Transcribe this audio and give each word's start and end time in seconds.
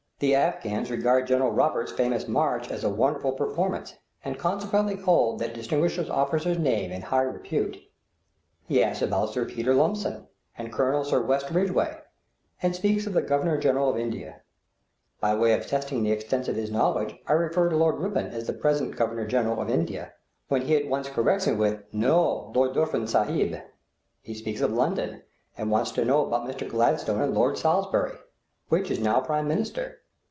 The 0.21 0.35
Afghans 0.35 0.91
regard 0.91 1.25
General 1.25 1.49
Roberts' 1.49 1.91
famous 1.91 2.27
march 2.27 2.69
as 2.69 2.83
a 2.83 2.91
wonderful 2.91 3.31
performance, 3.31 3.95
and 4.23 4.37
consequently 4.37 4.95
hold 4.95 5.39
that 5.39 5.55
distinguished 5.55 5.97
officer's 6.11 6.59
name 6.59 6.91
in 6.91 7.01
high 7.01 7.23
repute. 7.23 7.77
He 8.67 8.83
asks 8.83 9.01
about 9.01 9.31
Sir 9.33 9.45
Peter 9.45 9.73
Lumsden 9.73 10.27
and 10.55 10.71
Colonel 10.71 11.03
Sir 11.03 11.23
West 11.23 11.49
Ridgeway; 11.49 12.01
and 12.61 12.75
speaks 12.75 13.07
of 13.07 13.13
the 13.13 13.23
Governor 13.23 13.57
General 13.57 13.89
of 13.89 13.97
India. 13.97 14.41
By 15.19 15.33
way 15.33 15.53
of 15.53 15.65
testing 15.65 16.03
the 16.03 16.11
extent 16.11 16.47
of 16.47 16.55
his 16.55 16.69
knowledge, 16.69 17.15
I 17.25 17.33
refer 17.33 17.69
to 17.69 17.75
Lord 17.75 17.97
Ripon 17.99 18.27
as 18.27 18.45
the 18.45 18.53
present 18.53 18.95
Governor 18.95 19.25
General 19.25 19.59
of 19.59 19.71
India, 19.71 20.13
when 20.49 20.61
he 20.61 20.75
at 20.75 20.87
once 20.87 21.09
corrects 21.09 21.47
me 21.47 21.53
with, 21.53 21.81
"No; 21.91 22.51
Lord 22.53 22.75
Dufferin 22.75 23.07
Sahib." 23.07 23.59
He 24.21 24.35
speaks 24.35 24.61
of 24.61 24.71
London, 24.71 25.23
and 25.57 25.71
wants 25.71 25.89
to 25.93 26.05
know 26.05 26.23
about 26.23 26.45
Mr. 26.47 26.69
Gladstone 26.69 27.21
and 27.21 27.33
Lord 27.33 27.57
Salisbury 27.57 28.19
which 28.69 28.91
is 28.91 28.99
now 28.99 29.19
Prime 29.19 29.47
Minister? 29.47 29.97